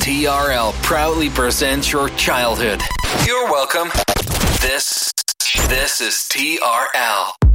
TRL 0.00 0.72
proudly 0.82 1.28
presents 1.28 1.92
your 1.92 2.08
childhood. 2.10 2.80
You're 3.26 3.50
welcome. 3.50 3.90
This 4.62 5.12
this 5.68 6.00
is 6.00 6.26
TRL. 6.32 7.49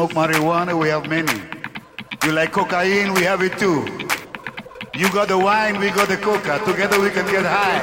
Smoke 0.00 0.12
marijuana, 0.12 0.78
we 0.78 0.88
have 0.88 1.06
many. 1.10 1.42
You 2.24 2.32
like 2.32 2.52
cocaine, 2.52 3.12
we 3.12 3.22
have 3.24 3.42
it 3.42 3.58
too. 3.58 3.84
You 4.94 5.12
got 5.12 5.28
the 5.28 5.36
wine, 5.36 5.78
we 5.78 5.90
got 5.90 6.08
the 6.08 6.16
coca. 6.16 6.58
Together 6.64 6.98
we 6.98 7.10
can 7.10 7.26
get 7.26 7.44
high. 7.44 7.82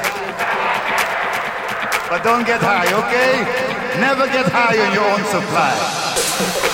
But 2.10 2.24
don't 2.24 2.44
get 2.44 2.60
high, 2.60 2.90
okay? 3.02 4.00
Never 4.00 4.26
get 4.26 4.46
high 4.46 4.78
on 4.84 4.92
your 4.94 5.04
own 5.04 5.24
supply. 5.26 6.67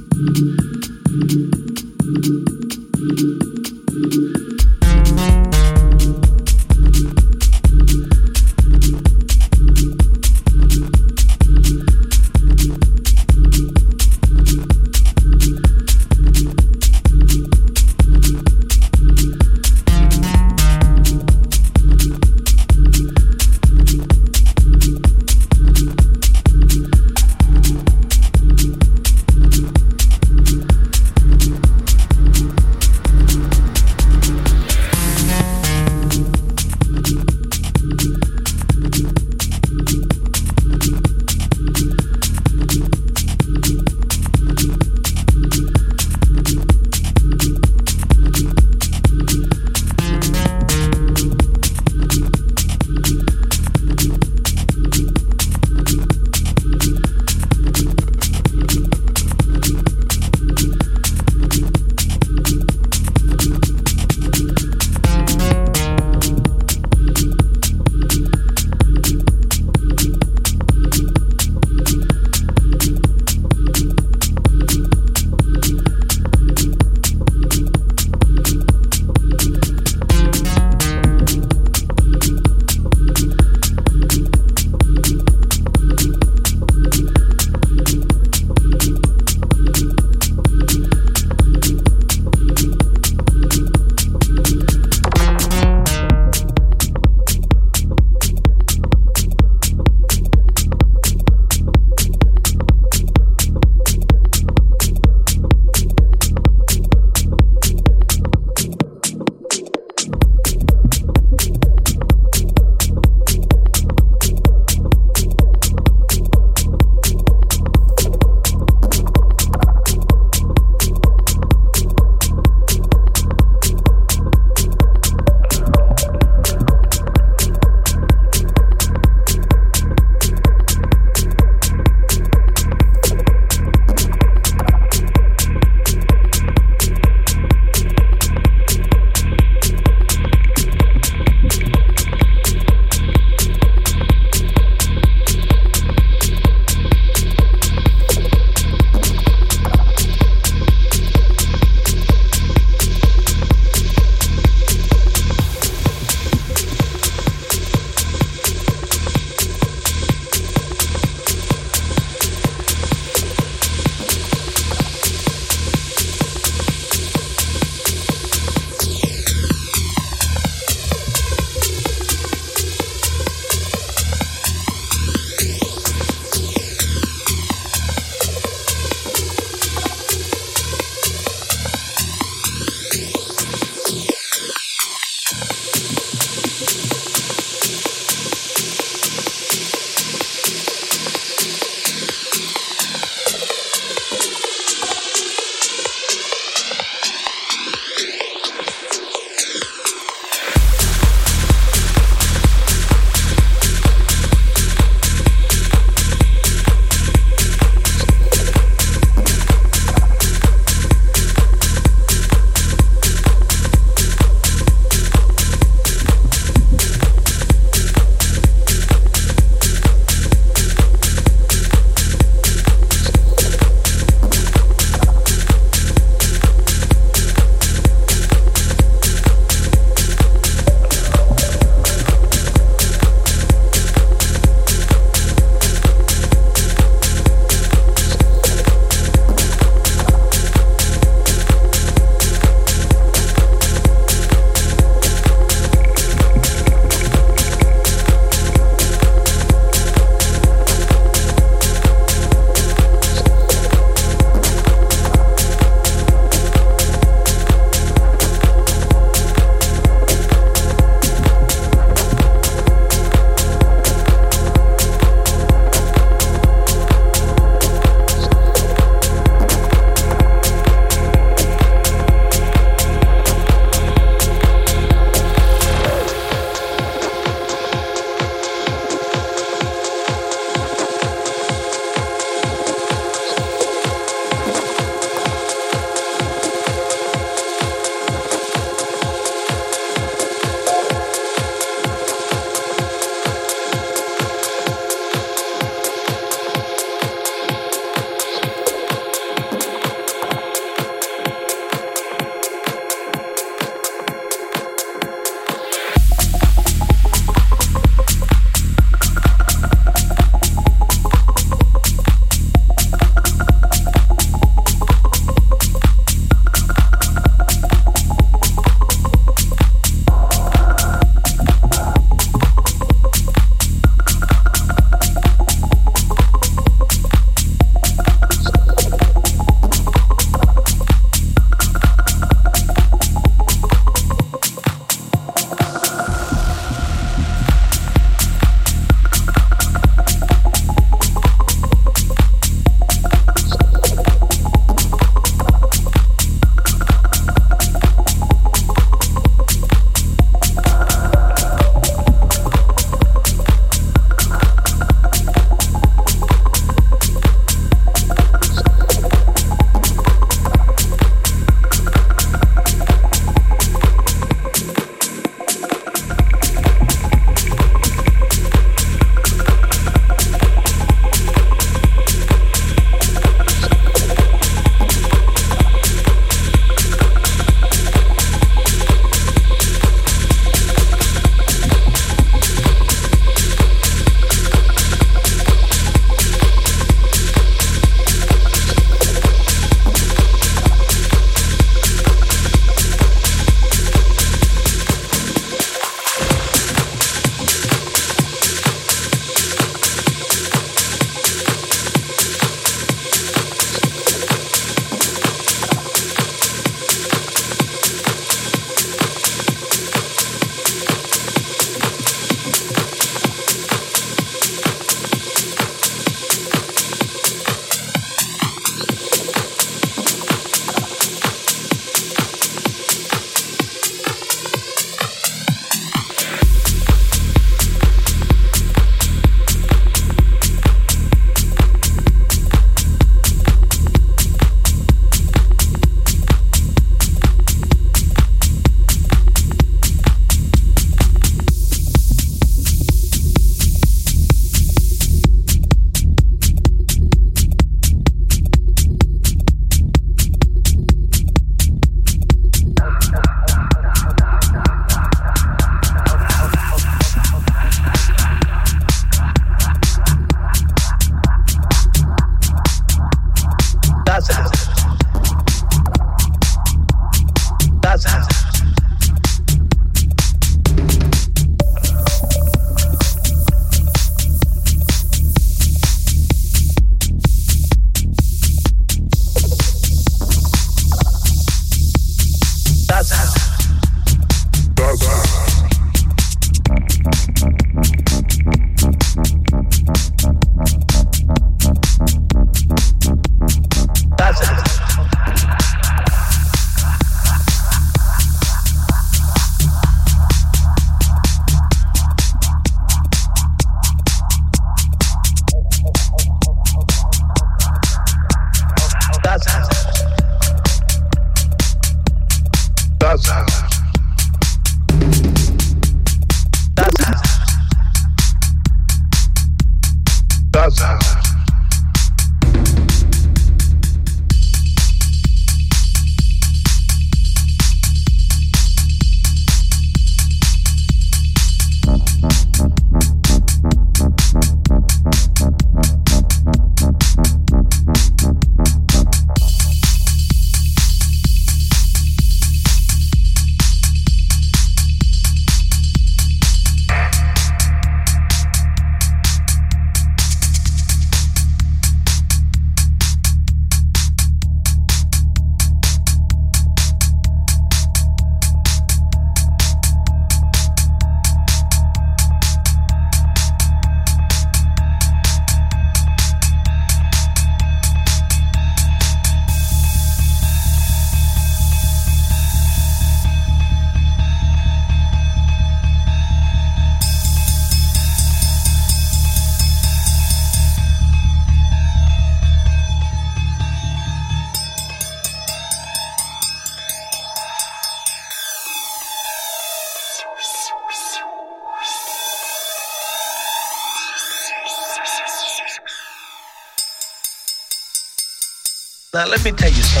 Now, 599.21 599.27
let 599.27 599.45
me 599.45 599.51
tell 599.51 599.69
you 599.69 599.83
something. 599.83 600.00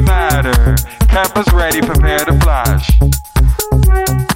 matter. 0.00 0.76
Campus 1.08 1.52
ready, 1.52 1.80
prepare 1.80 2.24
to 2.24 2.38
flash. 2.40 4.27